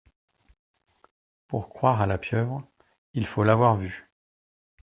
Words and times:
Pour 1.45 1.69
croire 1.69 2.01
à 2.01 2.07
la 2.07 2.17
pieuvre, 2.17 2.67
il 3.13 3.27
faut 3.27 3.43
l’avoir 3.43 3.77
vue. 3.77 4.09